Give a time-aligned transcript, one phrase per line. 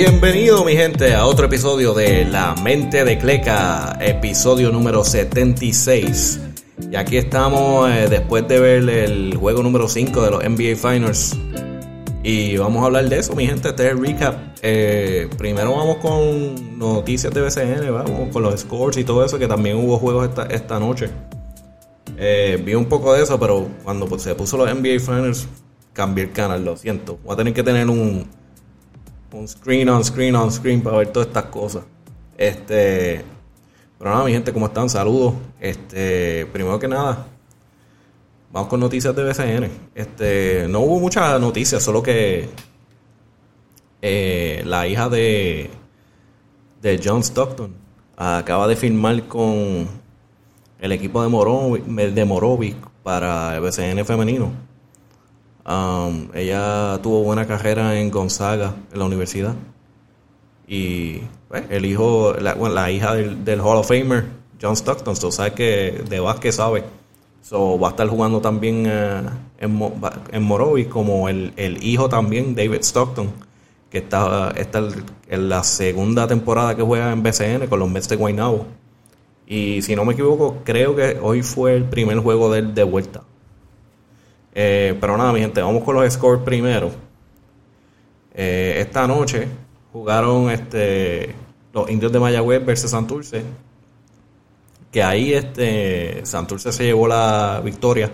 [0.00, 6.40] Bienvenido mi gente a otro episodio de La Mente de Cleca, episodio número 76.
[6.92, 11.36] Y aquí estamos eh, después de ver el juego número 5 de los NBA Finals.
[12.22, 13.70] Y vamos a hablar de eso, mi gente.
[13.70, 14.36] Este es el recap.
[14.62, 19.48] Eh, primero vamos con noticias de BCN, vamos con los scores y todo eso, que
[19.48, 21.10] también hubo juegos esta, esta noche.
[22.16, 25.48] Eh, vi un poco de eso, pero cuando se puso los NBA Finals,
[25.92, 27.18] cambié el canal, lo siento.
[27.24, 28.37] Voy a tener que tener un,
[29.38, 31.84] un screen on screen on screen para ver todas estas cosas.
[32.36, 33.24] Este.
[33.98, 34.88] Pero nada, mi gente, ¿cómo están?
[34.88, 35.34] Saludos.
[35.60, 37.26] Este, primero que nada,
[38.52, 39.70] vamos con noticias de BCN.
[39.94, 42.48] Este, no hubo muchas noticias, solo que
[44.00, 45.70] eh, la hija de,
[46.80, 47.74] de John Stockton
[48.16, 49.88] acaba de firmar con
[50.80, 54.67] el equipo de Morovic, de Morovic para el BCN femenino.
[55.68, 59.54] Um, ella tuvo buena carrera en Gonzaga, en la universidad.
[60.66, 64.24] Y pues, el hijo, la, la hija del, del, Hall of Famer,
[64.60, 66.84] John Stockton, so, sabe que de básquet sabe.
[67.42, 69.92] So, va a estar jugando también uh, en,
[70.32, 73.30] en como el, el, hijo también, David Stockton,
[73.90, 74.88] que está, está
[75.28, 78.66] en la segunda temporada que juega en BCN con los Mets de Guaynabo.
[79.46, 83.22] Y si no me equivoco, creo que hoy fue el primer juego de de vuelta.
[84.60, 86.90] Eh, pero nada, mi gente, vamos con los scores primero.
[88.34, 89.46] Eh, esta noche
[89.92, 91.32] jugaron este
[91.72, 93.44] los indios de Mayagüez versus Santurce.
[94.90, 98.10] Que ahí este Santurce se llevó la victoria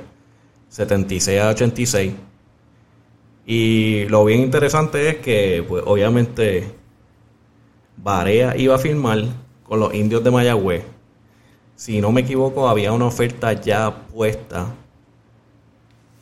[0.68, 2.12] 76 a 86.
[3.46, 6.74] Y lo bien interesante es que, pues, obviamente,
[7.96, 9.24] Barea iba a firmar
[9.62, 10.84] con los indios de Mayagüez.
[11.74, 14.74] Si no me equivoco, había una oferta ya puesta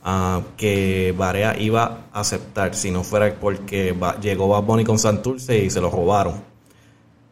[0.05, 5.57] Uh, que Barea iba a aceptar si no fuera porque llegó Bad Bunny con Santurce
[5.59, 6.43] y se lo robaron.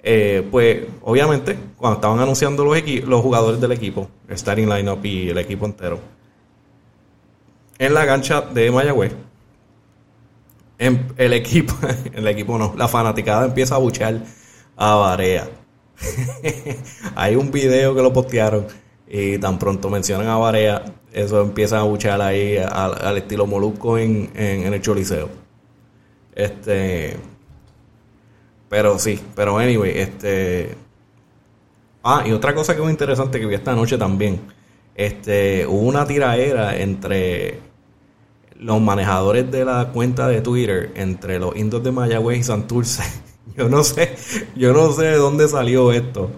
[0.04, 5.38] Eh, pues obviamente cuando estaban anunciando los, jugadores del equipo, el starting lineup y el
[5.38, 5.98] equipo entero,
[7.76, 9.14] en la cancha de Mayagüez,
[10.78, 11.74] en el equipo,
[12.12, 14.20] el equipo no, la fanaticada empieza a buchear
[14.76, 15.48] a Barea.
[17.16, 18.68] Hay un video que lo postearon
[19.12, 24.30] y tan pronto mencionan a Barea, eso empiezan a buchar ahí al, estilo molusco en,
[24.36, 25.28] en, el choliseo.
[26.32, 27.16] Este.
[28.68, 30.76] Pero sí, pero anyway, este.
[32.04, 34.40] Ah, y otra cosa que muy interesante que vi esta noche también.
[34.94, 37.58] Este, hubo una tiraera entre
[38.60, 43.02] los manejadores de la cuenta de Twitter, entre los indios de Mayagüez y Santurce.
[43.56, 44.14] Yo no sé,
[44.54, 46.30] yo no sé de dónde salió esto.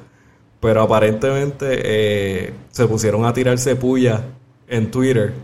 [0.62, 4.22] Pero aparentemente eh, se pusieron a tirarse puya
[4.68, 5.34] en Twitter.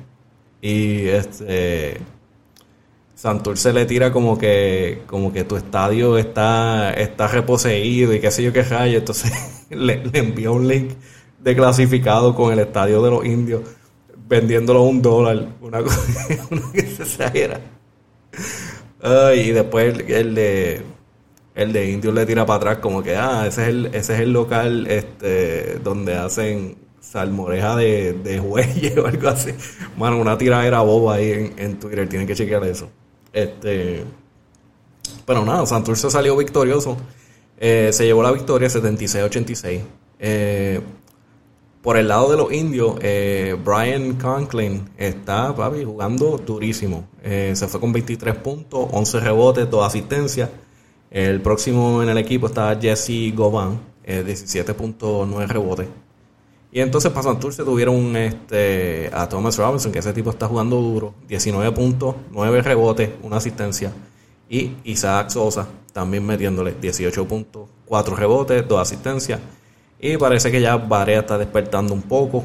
[0.63, 1.97] Y este.
[3.17, 8.45] Santurce le tira como que como que tu estadio está está reposeído y qué sé
[8.45, 8.99] yo qué rayo.
[8.99, 9.33] Entonces
[9.71, 10.93] le, envió un link
[11.41, 13.63] de clasificado con el estadio de los indios
[14.29, 15.49] vendiéndolo a un dólar.
[15.61, 16.29] Una cosa
[16.73, 17.61] que se exagera.
[19.03, 20.83] Ay, y después el, el de
[21.59, 24.21] el de indios le tira para atrás como que ah ese es el ese es
[24.21, 28.41] el local este donde hacen salmoreja de, de
[29.01, 29.53] o algo así.
[29.97, 32.89] Bueno, una tiradera boba ahí en, en Twitter, tienen que chequear eso.
[33.33, 34.05] Este,
[35.25, 36.97] pero nada, Santurce salió victorioso.
[37.59, 39.81] Eh, se llevó la victoria 76-86.
[40.21, 40.81] Eh,
[41.83, 47.09] por el lado de los indios, eh, Brian Conklin está papi, jugando durísimo.
[47.23, 50.51] se fue con 23 puntos, 11 rebotes, 2 asistencias.
[51.11, 55.89] El próximo en el equipo está Jesse Govan, 17.9 rebotes.
[56.71, 61.15] Y entonces para Santurce tuvieron este, a Thomas Robinson, que ese tipo está jugando duro,
[61.27, 63.93] 19 puntos, 9 rebotes, una asistencia.
[64.51, 69.41] Y Isaac Sosa también metiéndole 18 puntos, 4 rebotes, 2 asistencias.
[69.99, 72.45] Y parece que ya Barea está despertando un poco.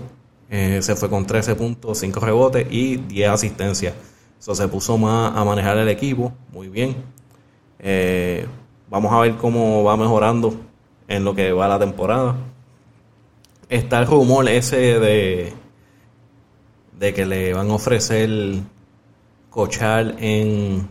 [0.49, 3.93] Eh, se fue con 13 puntos, 5 rebotes y 10 asistencias.
[4.39, 6.95] Eso se puso más a manejar el equipo, muy bien.
[7.83, 8.47] Eh,
[8.89, 10.55] vamos a ver cómo va mejorando
[11.07, 12.35] en lo que va la temporada
[13.69, 15.53] está el rumor ese de,
[16.99, 18.29] de que le van a ofrecer
[19.49, 20.87] cochar en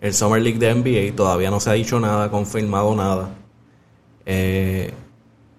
[0.00, 1.16] el Summer League de NBA.
[1.16, 3.30] Todavía no se ha dicho nada, confirmado nada.
[4.26, 4.92] Eh,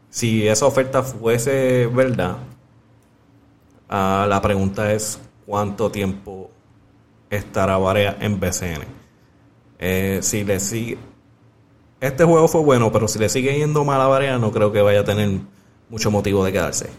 [0.09, 2.37] si esa oferta fuese verdad,
[3.89, 6.49] ah, la pregunta es cuánto tiempo
[7.29, 9.00] estará Varea en BCN.
[9.81, 10.97] Eh, si le sigue,
[11.99, 15.01] este juego fue bueno, pero si le sigue yendo mal a no creo que vaya
[15.01, 15.41] a tener
[15.89, 16.89] mucho motivo de quedarse.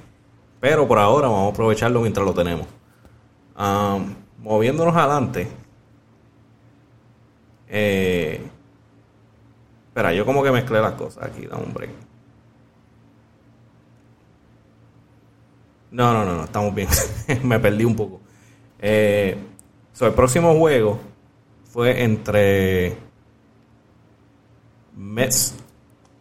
[0.61, 2.67] Pero por ahora vamos a aprovecharlo mientras lo tenemos.
[4.43, 5.49] moviéndonos adelante.
[7.69, 8.41] Eh,
[9.93, 11.91] Espera, yo como que mezclé las cosas aquí, da un break.
[15.91, 16.89] No, no, no, no, estamos bien.
[17.43, 18.23] Me perdí un poco.
[18.79, 19.37] Eh,
[20.01, 20.99] el próximo juego
[21.73, 22.95] fue entre
[24.95, 25.55] Mets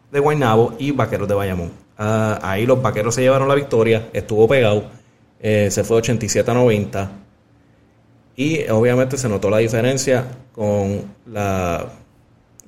[0.10, 1.72] de Guaynabo y Vaqueros de Bayamón.
[1.98, 4.86] Ah, ahí los Vaqueros se llevaron la victoria, estuvo pegado,
[5.42, 7.12] eh, se fue 87 a 90.
[8.38, 11.90] Y obviamente se notó la diferencia con la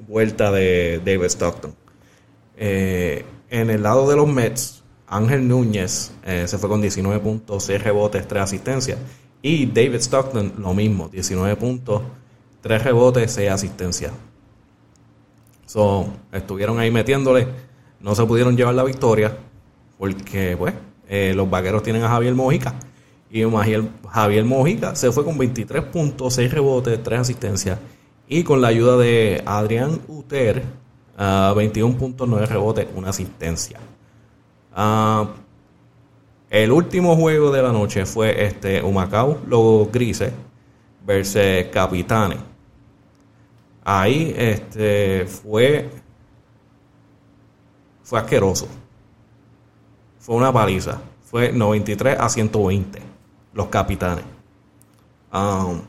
[0.06, 1.74] vuelta de David Stockton.
[2.58, 7.64] Eh, en el lado de los Mets, Ángel Núñez eh, se fue con 19 puntos,
[7.64, 9.00] 6 rebotes, 3 asistencias.
[9.42, 12.02] Y David Stockton lo mismo, 19 puntos,
[12.64, 14.14] 3 rebotes, 6 asistencias.
[15.66, 17.48] So, estuvieron ahí metiéndole,
[18.00, 19.38] no se pudieron llevar la victoria
[19.98, 20.74] porque pues
[21.08, 22.74] eh, los vaqueros tienen a Javier Mojica.
[23.30, 23.44] Y
[24.10, 27.80] Javier Mojica se fue con 23 puntos, 6 rebotes, 3 asistencias.
[28.28, 30.64] Y con la ayuda de Adrián Uter,
[31.18, 33.80] uh, 21 puntos, 9 rebotes, una asistencia.
[34.76, 35.28] Uh,
[36.50, 40.32] el último juego de la noche fue este Humacao, los grises,
[41.06, 42.53] versus Capitanes.
[43.84, 45.90] Ahí este fue
[48.04, 48.68] fue asqueroso.
[50.20, 51.02] Fue una paliza.
[51.24, 53.02] Fue 93 a 120
[53.54, 54.24] los capitanes.
[55.34, 55.82] Um,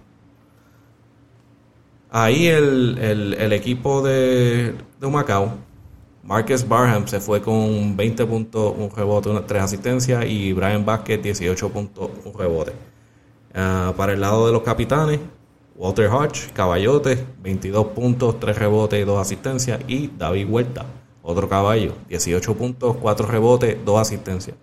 [2.10, 5.52] ahí el, equipo de, de Macao,
[6.22, 11.22] Marcus Barham se fue con 20 puntos, un rebote, una, 3 asistencias y Brian Vázquez
[11.22, 12.72] 18 puntos, un rebote.
[13.54, 15.20] Uh, para el lado de los capitanes,
[15.76, 19.80] Walter Hodge, Caballote, 22 puntos, 3 rebotes y 2 asistencias.
[19.88, 20.86] Y David Huerta,
[21.22, 24.56] otro caballo, 18 puntos, 4 rebotes, 2 asistencias.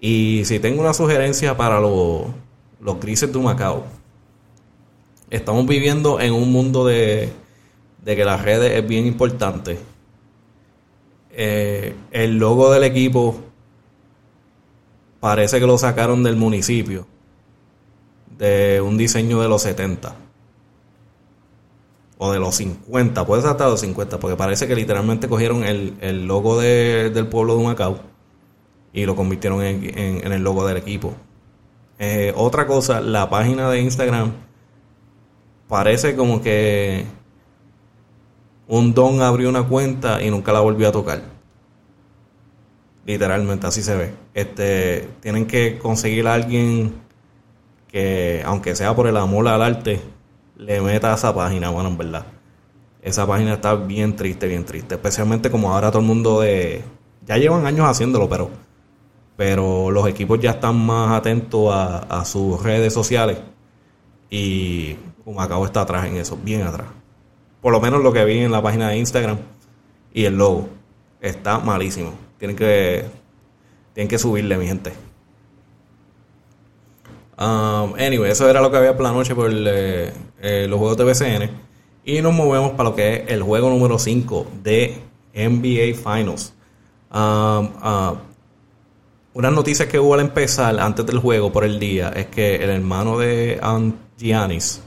[0.00, 2.22] Y si tengo una sugerencia para los,
[2.80, 3.84] los grises de Macao,
[5.28, 7.30] estamos viviendo en un mundo de,
[8.02, 9.78] de que las redes es bien importante.
[11.30, 13.38] Eh, el logo del equipo
[15.20, 17.06] parece que lo sacaron del municipio,
[18.38, 20.27] de un diseño de los 70
[22.18, 25.64] o de los 50, puede ser hasta de los 50, porque parece que literalmente cogieron
[25.64, 27.98] el, el logo del pueblo de Macao
[28.92, 31.14] y lo convirtieron en, el logo del equipo.
[31.98, 34.32] Eh, otra cosa, la página de Instagram
[35.68, 37.04] parece como que
[38.66, 41.22] un don abrió una cuenta y nunca la volvió a tocar.
[43.06, 44.14] Literalmente así se ve.
[44.34, 46.94] Este, tienen que conseguir a alguien
[47.88, 50.00] que, aunque sea por el amor al arte,
[50.58, 52.26] le meta a esa página, bueno, en verdad.
[53.00, 54.96] Esa página está bien triste, bien triste.
[54.96, 56.84] Especialmente como ahora todo el mundo de...
[57.26, 58.50] Ya llevan años haciéndolo, pero
[59.38, 63.38] pero los equipos ya están más atentos a, sus redes sociales
[64.28, 64.94] y
[65.24, 66.88] como acabo está atrás en eso, bien atrás.
[67.60, 69.38] Por lo menos lo que vi en la página de Instagram
[70.12, 70.68] y el logo
[71.20, 72.14] está malísimo.
[72.36, 73.04] Tienen que
[73.94, 74.92] tienen que subirle, mi gente.
[77.38, 80.96] Um, anyway, eso era lo que había por la noche por eh, eh, los juegos
[80.96, 81.50] de BCN.
[82.04, 84.98] Y nos movemos para lo que es el juego número 5 de
[85.34, 86.54] NBA Finals.
[87.12, 88.16] Um, uh,
[89.34, 92.70] una noticia que hubo al empezar, antes del juego, por el día, es que el
[92.70, 93.60] hermano de
[94.18, 94.82] Giannis,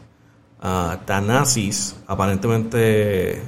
[0.62, 3.42] uh, Thanasis, aparentemente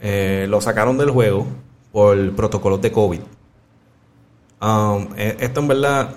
[0.00, 1.46] eh, lo sacaron del juego
[1.90, 3.20] por protocolos de COVID.
[4.60, 6.16] Um, e, esto en verdad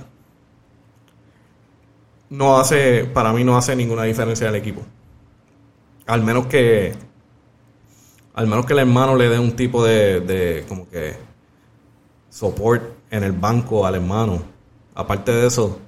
[2.30, 4.82] no hace, para mí no hace ninguna diferencia del equipo.
[6.06, 6.94] Al menos que,
[8.34, 11.16] al menos que el hermano le dé un tipo de, de como que
[12.30, 14.42] support en el banco al hermano.
[14.94, 15.80] Aparte de eso,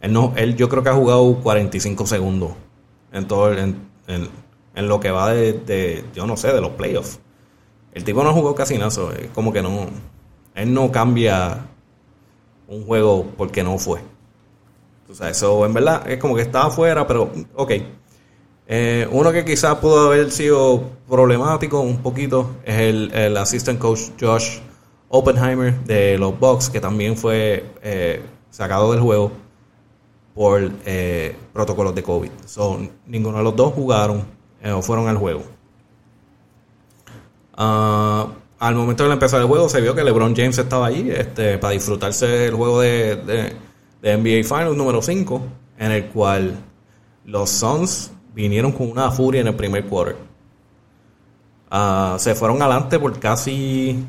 [0.00, 2.52] él, no, él yo creo que ha jugado 45 segundos
[3.12, 7.20] en todo en, en, lo que va de, yo no sé, de los playoffs.
[7.92, 8.90] El tipo no jugó casi nada,
[9.34, 9.86] como que no,
[10.54, 11.66] él no cambia
[12.68, 14.00] un juego porque no fue.
[15.10, 17.72] O sea, eso en verdad es como que estaba afuera, pero ok.
[18.70, 24.10] Eh, uno que quizás pudo haber sido problemático un poquito es el, el assistant coach
[24.20, 24.58] Josh
[25.08, 29.32] Oppenheimer de los Bucks, que también fue eh, sacado del juego
[30.34, 32.30] por eh, protocolos de COVID.
[32.44, 34.24] son ninguno de los dos jugaron
[34.62, 35.42] o fueron al juego.
[37.56, 41.58] Ah, al momento de empezar el juego se vio que LeBron James estaba allí este,
[41.58, 43.52] para disfrutarse el juego de,
[44.02, 45.42] NBA Finals número 5,
[45.78, 46.56] en el cual
[47.24, 50.16] los Suns vinieron con una furia en el primer quarter.
[51.70, 54.04] Ah, se fueron adelante por casi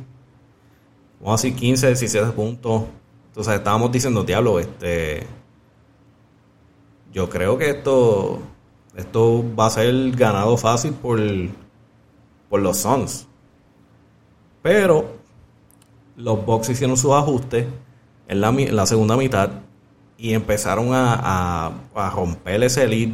[1.19, 2.83] vamos a decir 15, 17 puntos.
[3.27, 5.25] Entonces estábamos diciendo, diablo, este.
[7.11, 8.39] Yo creo que esto.
[8.95, 11.19] Esto va a ser ganado fácil por.
[12.49, 13.27] por los Suns.
[14.61, 15.17] Pero
[16.15, 17.65] los Bucks hicieron sus ajustes
[18.27, 19.49] en la segunda mitad
[20.19, 23.11] y empezaron a, a, romper ese lead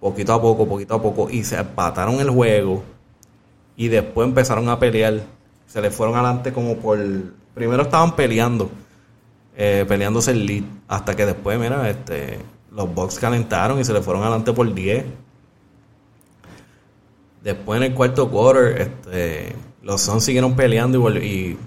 [0.00, 2.82] poquito a poco, poquito a poco, y se empataron el juego.
[3.76, 5.20] Y después empezaron a pelear.
[5.68, 6.98] Se le fueron adelante como por.
[7.54, 8.68] Primero estaban peleando,
[9.56, 12.40] eh, peleándose el lead, hasta que después, mira, este,
[12.72, 15.04] los Bucks calentaron y se le fueron adelante por 10.
[17.44, 21.58] Después en el cuarto quarter, este, los Suns siguieron peleando y, y,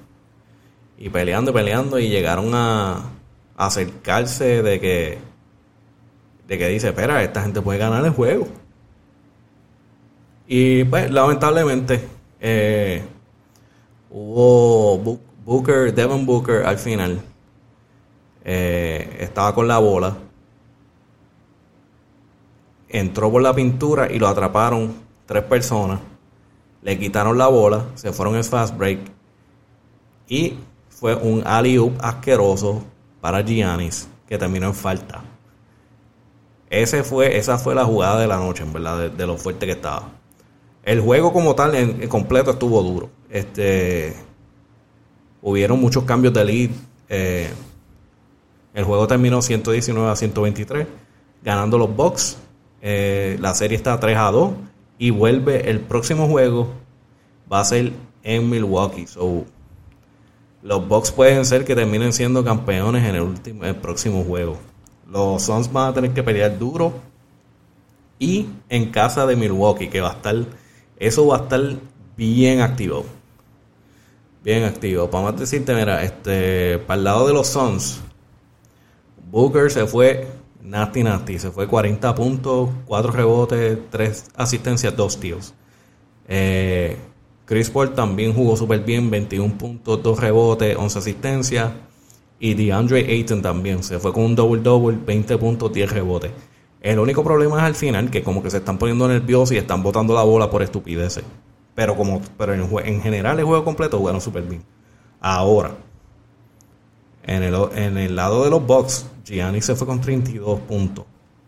[1.06, 3.02] y peleando y peleando y llegaron a,
[3.66, 5.18] acercarse de que
[6.48, 8.46] de que dice, espera, esta gente puede ganar el juego.
[10.48, 12.06] Y pues, lamentablemente,
[12.42, 13.04] eh,
[14.10, 17.22] hubo Booker, Devon Booker al final.
[18.44, 20.18] Eh, estaba con la bola.
[22.90, 24.94] Entró por la pintura y lo atraparon
[25.26, 26.02] tres personas.
[26.82, 29.00] Le quitaron la bola, se fueron en fast break.
[30.28, 30.56] Y
[30.90, 32.84] fue un alley-oop asqueroso
[33.22, 35.24] para Giannis, que terminó en falta.
[36.70, 39.74] Ese fue, esa fue la jugada de la noche, en verdad, de, lo fuerte que
[39.74, 40.10] estaba.
[40.84, 43.10] El juego como tal, en, completo, estuvo duro.
[43.30, 44.16] Este,
[45.42, 46.70] hubieron muchos cambios de lead.
[47.10, 47.50] Eh,
[48.74, 50.88] el juego terminó 119 a 123,
[51.44, 52.38] ganando los Bucks.
[52.82, 54.52] Eh, la serie está 3 a 2
[54.98, 56.70] y vuelve el próximo juego.
[57.52, 57.92] Va a ser
[58.24, 59.08] en Milwaukee.
[59.08, 59.46] So,
[60.64, 64.58] los Bucks pueden ser que terminen siendo campeones en el, último, el próximo juego.
[65.10, 66.94] Los Suns van a tener que pelear duro.
[68.20, 70.36] Y en casa de Milwaukee, que va a estar.
[70.98, 71.62] Eso va a estar
[72.16, 73.04] bien activo.
[74.44, 75.10] Bien activo.
[75.10, 78.00] Para más decirte, mira, este, para el lado de los Suns,
[79.32, 80.28] Booker se fue
[80.62, 81.40] nasty nasty.
[81.40, 85.54] Se fue 40 puntos, 4 rebotes, 3 asistencias, 2 tíos.
[86.28, 86.98] Eh,
[87.52, 91.70] Chris Paul también jugó súper bien, 21 puntos, 2 rebotes, 11 asistencias.
[92.40, 96.32] Y DeAndre Ayton también se fue con un double-double, 20 puntos, 10 rebotes.
[96.80, 99.84] El único problema es al final que como que se están poniendo nerviosos y están
[99.84, 101.26] botando la bola por estupideces.
[101.76, 104.64] Pero como pero en, en general el juego completo jugaron súper bien.
[105.20, 105.76] Ahora,
[107.24, 111.04] en el, en el lado de los Bucks, Gianni se fue con 32 puntos,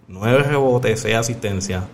[0.09, 1.85] 9 rebotes, 6 asistencias,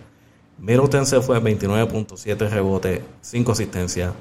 [0.60, 4.12] Middleton se fue 29.7 rebotes, 5 asistencias.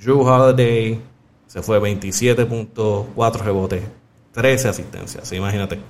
[0.00, 1.00] Drew Holiday
[1.46, 3.82] se fue 27.4 rebotes,
[4.32, 5.32] 13 asistencias.
[5.32, 5.80] Imagínate.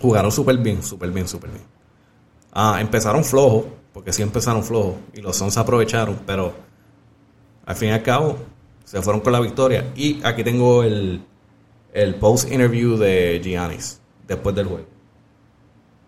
[0.00, 1.62] Jugaron súper bien, súper bien, súper bien.
[2.52, 6.54] Ah, empezaron flojos, porque sí empezaron flojos, y los Suns aprovecharon, pero
[7.66, 8.38] al fin y al cabo
[8.84, 9.92] se fueron con la victoria.
[9.94, 11.22] Y aquí tengo el,
[11.92, 14.86] el post interview de Giannis después del juego.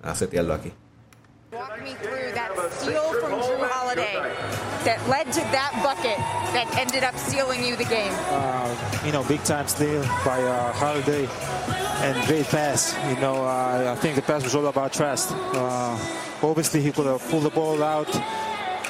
[0.02, 0.72] A setearlo aquí.
[1.54, 4.14] That steal from Drew Holiday
[4.84, 6.18] that led to that bucket
[6.52, 8.12] that ended up sealing you the game?
[8.28, 11.28] Uh, you know, big time steal by uh, Holiday
[12.02, 12.94] and great pass.
[13.08, 15.30] You know, uh, I think the pass was all about trust.
[15.32, 15.98] Uh,
[16.42, 18.12] obviously, he could have pulled the ball out,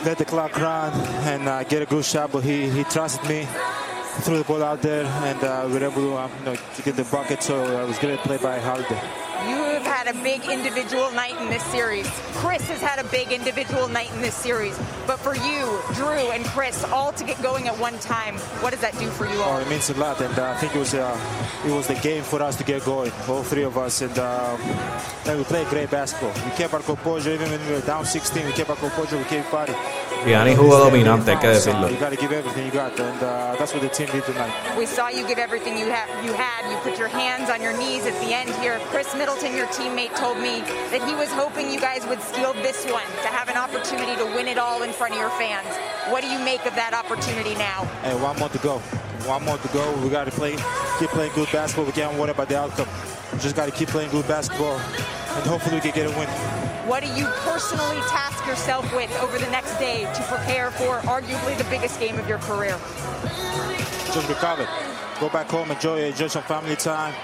[0.04, 0.92] let the clock run,
[1.26, 3.46] and uh, get a good shot, but he, he trusted me.
[4.22, 6.82] Threw the ball out there, and uh, we were able to, um, you know, to
[6.82, 7.42] get the bucket.
[7.42, 9.00] So it was great play by Holiday.
[9.48, 12.08] You have had a big individual night in this series.
[12.40, 14.78] Chris has had a big individual night in this series.
[15.06, 18.80] But for you, Drew and Chris, all to get going at one time, what does
[18.80, 19.58] that do for you all?
[19.58, 21.94] Oh, it means a lot, and uh, I think it was uh, it was the
[21.96, 24.56] game for us to get going, all three of us, and, uh,
[25.26, 26.32] and we played great basketball.
[26.48, 28.46] We kept our composure even when we were down 16.
[28.46, 29.18] We kept our composure.
[29.18, 29.76] We kept fighting.
[30.24, 31.90] Gianni jugó dominante, hay que decirlo.
[31.90, 34.52] You got to give everything you got, and uh, that's what the team did tonight.
[34.76, 36.08] We saw you give everything you have.
[36.24, 36.70] You had.
[36.70, 38.78] You put your hands on your knees at the end here.
[38.88, 42.84] Chris Middleton, your teammate, told me that he was hoping you guys would steal this
[42.86, 45.68] one to have an opportunity to win it all in front of your fans.
[46.08, 47.84] What do you make of that opportunity now?
[48.02, 48.78] Hey, one more to go.
[49.28, 49.92] One more to go.
[50.02, 50.56] We got to play,
[50.98, 51.84] keep playing good basketball.
[51.84, 52.88] We can't worry about the outcome.
[53.32, 56.63] We just got to keep playing good basketball, and hopefully we can get a win.
[56.86, 61.56] What do you personally task yourself with over the next day to prepare for arguably
[61.56, 62.78] the biggest game of your career?
[64.12, 64.68] Just recover.
[65.18, 67.14] Go back home, enjoy enjoy some family time.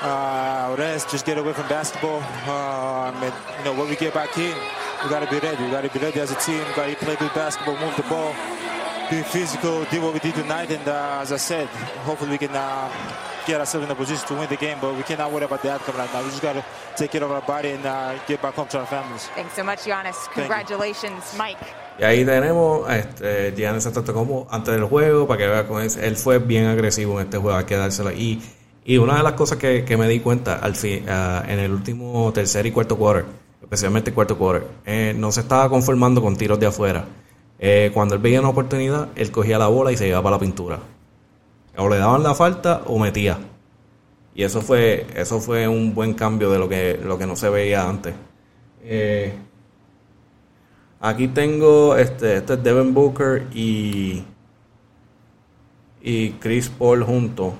[0.00, 2.22] Uh, rest, just get away from basketball.
[2.48, 4.56] Um, and, you know, when we get back in,
[5.04, 5.62] we got to be ready.
[5.62, 6.58] We got to be ready as a team.
[6.66, 8.34] We got to play good basketball, move the ball,
[9.10, 10.70] be physical, do what we did tonight.
[10.70, 11.68] And uh, as I said,
[12.04, 12.90] hopefully we can uh,
[13.46, 15.72] get ourselves in a position to win the game, but we cannot worry about the
[15.72, 16.22] outcome right now.
[16.22, 16.64] We just got to
[16.96, 19.28] take care of our body and uh, get back home to our families.
[19.34, 20.16] Thanks so much, Giannis.
[20.32, 21.58] Congratulations, Mike.
[21.98, 25.90] Y ahí tenemos a este, Giannis como antes del juego, para que vea con él.
[26.00, 28.10] Él fue bien agresivo en este juego, hay que dárselo.
[28.12, 28.42] Y,
[28.84, 31.72] y una de las cosas que, que me di cuenta al fin, uh, en el
[31.72, 33.24] último tercer y cuarto quarter,
[33.62, 37.06] especialmente el cuarto quarter, eh, no se estaba conformando con tiros de afuera.
[37.58, 40.40] Eh, cuando él veía una oportunidad, él cogía la bola y se iba para la
[40.40, 40.78] pintura.
[41.76, 43.38] O le daban la falta o metía.
[44.34, 47.48] Y eso fue, eso fue un buen cambio de lo que, lo que no se
[47.48, 48.14] veía antes.
[48.82, 49.32] Eh,
[51.00, 54.24] aquí tengo este, este es Devin Booker y,
[56.02, 57.54] y Chris Paul juntos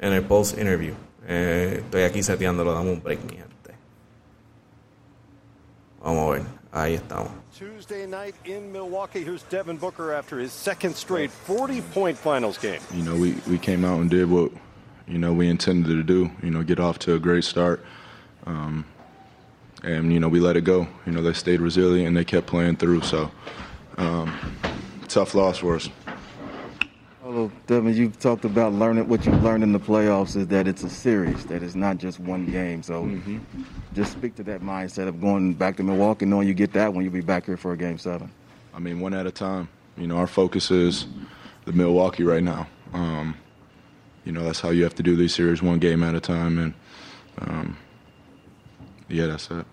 [0.00, 0.94] en el post interview.
[1.26, 3.74] Eh, estoy aquí seteándolo, dame un break, mi gente.
[6.02, 7.30] Vamos a ver, ahí estamos.
[7.56, 9.22] Tuesday night in Milwaukee.
[9.22, 12.80] Here's Devin Booker after his second straight 40-point finals game.
[12.94, 14.52] You know, we, we came out and did what,
[15.06, 17.84] you know, we intended to do, you know, get off to a great start.
[18.46, 18.84] Um,
[19.82, 20.86] and, you know, we let it go.
[21.06, 23.02] You know, they stayed resilient and they kept playing through.
[23.02, 23.30] So,
[23.96, 24.38] um,
[25.08, 25.88] tough loss for us.
[27.32, 27.94] Hello, Devin.
[27.94, 31.46] You've talked about learning what you've learned in the playoffs is that it's a series,
[31.46, 32.82] that it's not just one game.
[32.82, 33.38] So mm-hmm.
[33.94, 37.04] just speak to that mindset of going back to Milwaukee, knowing you get that one,
[37.04, 38.32] you'll be back here for a game seven.
[38.74, 39.68] I mean, one at a time.
[39.96, 41.06] You know, our focus is
[41.66, 42.66] the Milwaukee right now.
[42.92, 43.36] Um,
[44.24, 46.58] you know, that's how you have to do these series, one game at a time.
[46.58, 46.74] And,
[47.42, 47.76] um,
[49.08, 49.66] yeah, that's it.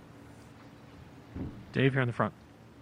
[1.73, 2.35] Dave, you're in the front.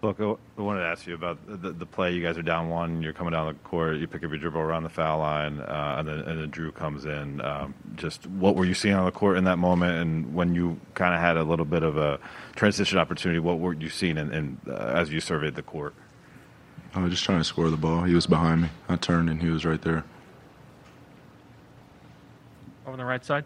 [0.06, 2.14] Look, I wanted to ask you about the, the, play.
[2.14, 3.02] You guys are down one.
[3.02, 3.98] You're coming down the court.
[3.98, 6.72] You pick up your dribble around the foul line, uh, and then and then Drew
[6.72, 7.42] comes in.
[7.42, 9.98] Um, just what were you seeing on the court in that moment?
[9.98, 12.20] And when you kind of had a little bit of a
[12.56, 15.96] transition opportunity, what were you seeing in, in uh, as you surveyed the court?
[16.94, 18.04] I was just trying to score the ball.
[18.04, 18.70] He was behind me.
[18.88, 20.04] I turned, and he was right there.
[22.84, 23.44] Over on the right side.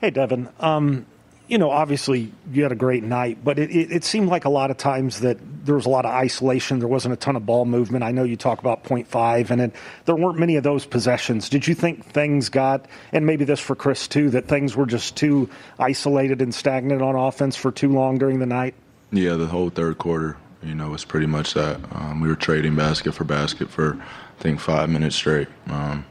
[0.00, 0.48] Hey, Devin.
[0.58, 1.04] Um,
[1.46, 4.48] you know, obviously you had a great night, but it, it, it, seemed like a
[4.48, 5.36] lot of times that
[5.66, 6.78] there was a lot of isolation.
[6.78, 8.02] There wasn't a ton of ball movement.
[8.02, 9.72] I know you talk about point five, and it,
[10.06, 11.50] there weren't many of those possessions.
[11.50, 15.16] Did you think things got, and maybe this for Chris too, that things were just
[15.16, 18.74] too isolated and stagnant on offense for too long during the night?
[19.12, 21.78] Yeah, the whole third quarter, you know, was pretty much that.
[21.92, 25.48] Um, we were trading basket for basket for, I think, five minutes straight.
[25.66, 26.06] Um,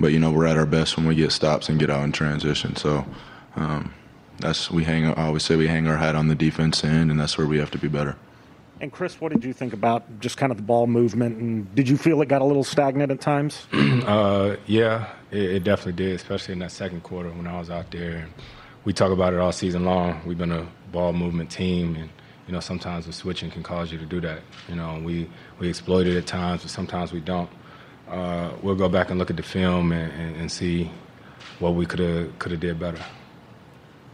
[0.00, 2.10] but, you know, we're at our best when we get stops and get out in
[2.10, 2.74] transition.
[2.74, 3.06] So,
[3.54, 3.94] um,
[4.42, 5.06] that's we hang.
[5.06, 7.58] I always say we hang our hat on the defense end, and that's where we
[7.58, 8.16] have to be better.
[8.80, 11.38] And Chris, what did you think about just kind of the ball movement?
[11.38, 13.68] And did you feel it got a little stagnant at times?
[13.72, 17.92] uh, yeah, it, it, definitely did, especially in that second quarter when I was out
[17.92, 18.16] there.
[18.16, 18.32] And
[18.84, 20.20] we talk about it all season long.
[20.26, 22.10] We've been a ball movement team, and
[22.48, 24.40] you know sometimes the switching can cause you to do that.
[24.68, 27.50] You know, we we exploit it at times, but sometimes we don't.
[28.08, 30.90] Uh, we'll go back and look at the film and, and, and see
[31.60, 32.98] what we could have could have did better.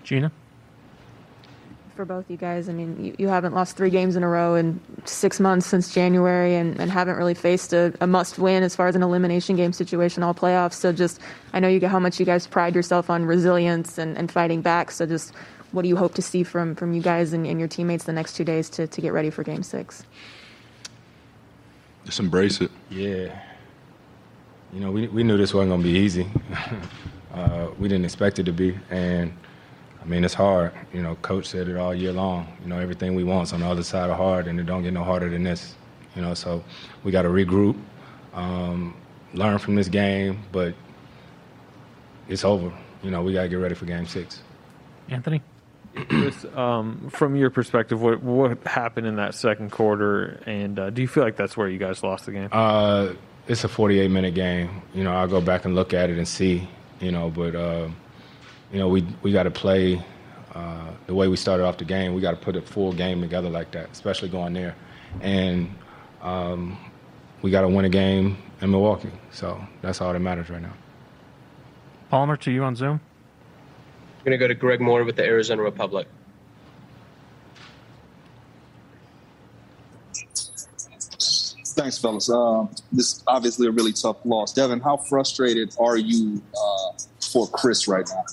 [0.09, 0.33] Gina?
[1.95, 4.55] For both you guys, I mean, you, you, haven't lost three games in a row
[4.55, 8.75] in six months since January and, and haven't really faced a, a must win as
[8.75, 10.75] far as an elimination game situation all playoffs.
[10.75, 11.21] So, just,
[11.53, 14.63] I know you get how much you guys pride yourself on resilience and, and fighting
[14.63, 14.93] back.
[14.93, 15.35] So, just
[15.73, 18.13] what do you hope to see from, from you guys and, and your teammates the
[18.15, 20.05] next two days to, to get ready for game six?
[22.07, 22.71] Just embrace it.
[22.89, 23.39] Yeah.
[24.73, 26.31] You know, we, we knew this wasn't going to be easy.
[27.35, 28.79] uh, we didn't expect it to be.
[28.89, 29.35] And,
[30.09, 30.73] I mean, it's hard.
[30.95, 32.51] You know, coach said it all year long.
[32.63, 34.95] You know, everything we want's on the other side of hard, and it don't get
[34.95, 35.75] no harder than this.
[36.17, 36.65] You know, so
[37.05, 37.79] we got to regroup,
[38.33, 38.97] um,
[39.35, 40.75] learn from this game, but
[42.27, 42.73] it's over.
[43.03, 44.41] You know, we got to get ready for Game Six.
[45.11, 45.43] Anthony.
[46.09, 51.03] Chris, um, from your perspective, what what happened in that second quarter, and uh, do
[51.03, 52.49] you feel like that's where you guys lost the game?
[52.51, 53.13] Uh,
[53.47, 54.81] it's a 48 minute game.
[54.95, 56.67] You know, I'll go back and look at it and see.
[56.99, 57.55] You know, but.
[57.55, 57.89] Uh,
[58.73, 60.03] you know, we we got to play
[60.55, 62.15] uh, the way we started off the game.
[62.15, 64.75] We got to put a full game together like that, especially going there,
[65.21, 65.75] and
[66.23, 66.79] um,
[67.43, 69.13] we got to win a game in Milwaukee.
[69.31, 70.75] So that's all that matters right now.
[72.11, 73.01] Palmer, to you on Zoom.
[74.19, 76.09] I'm going to go to Greg Moore with the Arizona Republic.
[81.79, 82.29] Thanks, fellas.
[82.29, 84.53] Uh, this is obviously a really tough loss.
[84.53, 88.25] Devin, how frustrated are you uh, for Chris right now?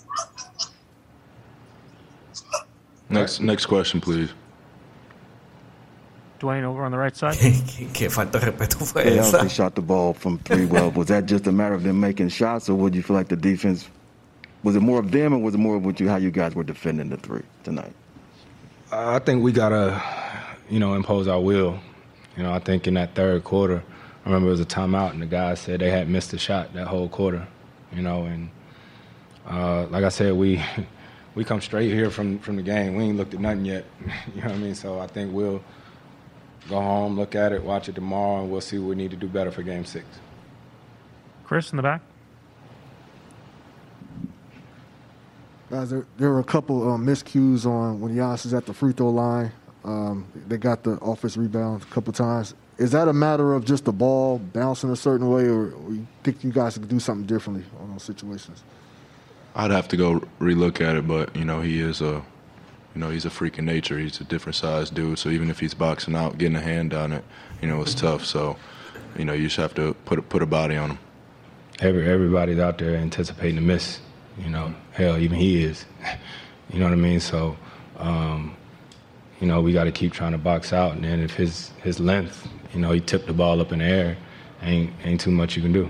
[3.26, 4.30] Next, next question, please.
[6.40, 7.34] Dwayne over on the right side.
[7.34, 9.40] Qué falta de respeto fue they esa.
[9.40, 10.92] They shot the ball from three well.
[10.92, 13.36] was that just a matter of them making shots, or would you feel like the
[13.36, 13.90] defense
[14.62, 16.54] was it more of them, or was it more of what you how you guys
[16.54, 17.94] were defending the three tonight?
[18.92, 20.00] I think we gotta,
[20.70, 21.80] you know, impose our will.
[22.38, 23.82] You know, I think in that third quarter,
[24.24, 26.76] I remember it was a timeout, and the guys said they had missed a shot
[26.76, 27.48] that whole quarter.
[27.92, 28.52] You know, and
[29.48, 30.62] uh, like I said, we
[31.36, 32.96] we come straight here from from the game.
[32.96, 33.86] We ain't looked at nothing yet.
[34.36, 34.76] you know what I mean?
[34.76, 35.62] So I think we'll
[36.70, 39.18] go home, look at it, watch it tomorrow, and we'll see what we need to
[39.18, 40.06] do better for Game Six.
[41.44, 42.02] Chris in the back.
[45.70, 48.94] Guys, there, there were a couple uh, miscues on when Giannis is at the free
[48.94, 49.52] throw line.
[49.84, 52.56] Um, they got the offense rebound a couple times.
[52.78, 56.08] Is that a matter of just the ball bouncing a certain way, or, or you
[56.24, 58.64] think you guys could do something differently on those situations?
[59.56, 62.22] I'd have to go relook at it, but you know he is a,
[62.94, 63.98] you know he's a freak nature.
[63.98, 65.18] He's a different size dude.
[65.18, 67.24] So even if he's boxing out, getting a hand on it,
[67.62, 68.26] you know it's tough.
[68.26, 68.58] So,
[69.18, 71.00] you know you just have to put a, put a body on him.
[71.80, 74.02] Every everybody's out there anticipating to miss.
[74.38, 75.86] You know, hell, even he is.
[76.70, 77.22] you know what I mean?
[77.22, 77.56] So,
[77.98, 78.58] um,
[79.40, 80.96] you know, we got to keep trying to box out.
[80.96, 83.86] And then if his his length, you know, he tipped the ball up in the
[83.86, 84.18] air,
[84.62, 85.90] ain't ain't too much you can do.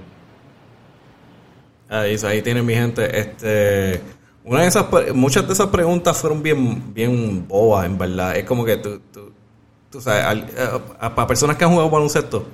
[1.89, 3.19] Ahí, ahí tienen mi gente.
[3.19, 4.01] Este,
[4.43, 8.35] una de esas, muchas de esas preguntas fueron bien, bien bobas, en verdad.
[8.37, 9.31] Es como que tú, tú,
[9.91, 10.45] tú sabes,
[10.99, 12.45] a- para personas que han jugado baloncesto,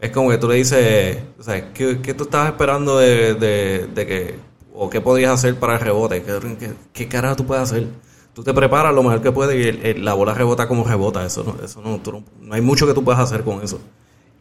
[0.00, 3.86] es como que tú le dices, tú sabes, ¿qué, qué tú estabas esperando de, de,
[3.94, 4.34] de que,
[4.74, 6.22] o qué podías hacer para el rebote?
[6.22, 7.86] ¿Qué, qué, qué carajo tú puedes hacer?
[8.32, 11.26] Tú te preparas lo mejor que puedes y el- la bola rebota como rebota.
[11.26, 13.80] Eso no, eso no, tú no hay mucho que tú puedas hacer con eso.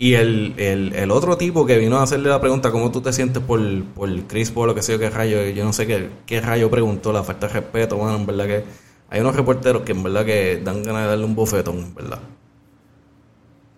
[0.02, 3.12] Y el, el, el otro tipo que vino a hacerle la pregunta, ¿cómo tú te
[3.12, 5.44] sientes por, por Chris Paul o qué sé yo, qué rayo?
[5.50, 8.64] Yo no sé qué, qué rayo preguntó, la falta de respeto, bueno, en verdad que
[9.10, 12.20] hay unos reporteros que en verdad que dan ganas de darle un bofetón, en verdad.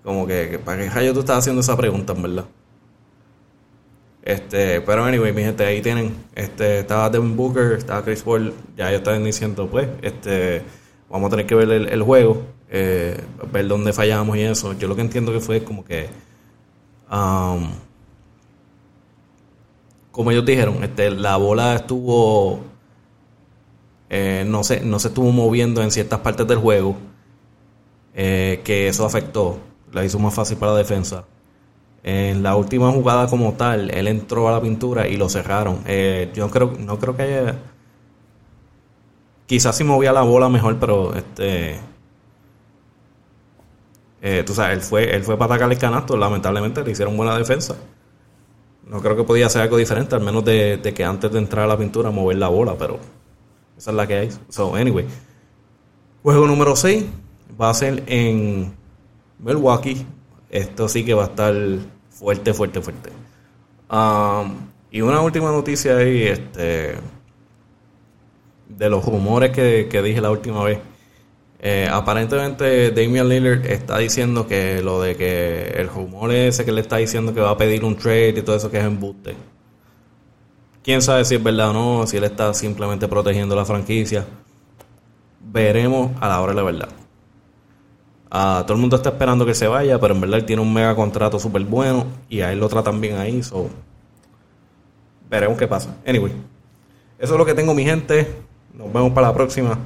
[0.04, 2.46] Como que, que ¿para qué rayo tú estás haciendo esa pregunta, en verdad?
[4.22, 8.90] Este, pero anyway, mi gente, ahí tienen, este, estaba Devin Booker, estaba Chris Paul, ya
[8.90, 10.62] ellos estaban diciendo, pues, este,
[11.10, 14.74] vamos a tener que ver el juego, eh, ver dónde fallamos y eso.
[14.74, 16.08] Yo lo que entiendo que fue como que,
[17.12, 17.70] um,
[20.12, 22.62] como ellos dijeron, este, la bola estuvo,
[24.10, 26.96] eh, no se, no se estuvo moviendo en ciertas partes del juego,
[28.14, 29.60] eh, que eso afectó,
[29.92, 31.26] la hizo más fácil para la defensa.
[32.04, 35.84] En la última jugada como tal, él entró a la pintura y lo cerraron.
[35.86, 37.60] Eh, yo creo, no creo que haya.
[39.46, 41.80] Quizás si movía la bola mejor, pero este.
[44.22, 46.16] Eh, tú sabes, él fue, él fue para atacar el canasto.
[46.16, 47.76] Lamentablemente le hicieron buena defensa.
[48.88, 51.68] No creo que podía hacer algo diferente, al menos de, que antes de entrar a
[51.68, 53.00] la pintura mover la bola, pero
[53.78, 54.30] esa es la que hay.
[54.50, 55.06] So, anyway.
[56.22, 57.06] Juego número 6
[57.60, 58.74] va a ser en
[59.40, 60.06] Milwaukee.
[60.50, 61.56] Esto sí que va a estar
[62.10, 63.10] fuerte, fuerte, fuerte.
[63.90, 66.96] Um, y una última noticia ahí, este,
[68.68, 70.80] de los rumores que dije la última vez.
[71.64, 76.82] Eh, aparentemente Damian Lillard está diciendo que lo de que el rumor ese que le
[76.82, 79.36] está diciendo que va a pedir un trade y todo eso que es embuste.
[80.84, 84.26] Quién sabe si es verdad o no, si él está simplemente protegiendo la franquicia.
[85.40, 86.90] Veremos a la hora de la verdad.
[88.32, 90.74] Ah, todo el mundo está esperando que se vaya, pero en verdad él tiene un
[90.74, 93.44] mega contrato súper bueno y a él lo tratan bien ahí.
[93.44, 93.70] So,
[95.30, 95.96] veremos qué pasa.
[96.08, 96.32] Anyway,
[97.20, 98.26] eso es lo que tengo, mi gente.
[98.74, 99.78] Nos vemos para la próxima.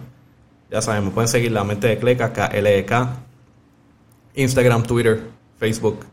[0.70, 2.92] Ya saben, me pueden seguir la mente de Cleca, KLEK,
[4.34, 5.22] Instagram, Twitter,
[5.58, 6.06] Facebook.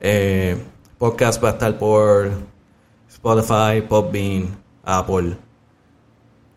[0.00, 0.56] Eh,
[0.98, 2.30] podcast va a estar por
[3.08, 5.36] Spotify, Podbean, Apple.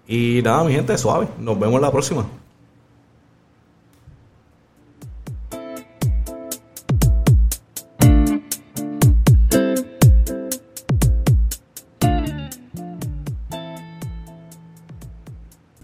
[0.07, 1.27] Y nada, mi gente, suave.
[1.37, 2.25] Nos vemos la próxima.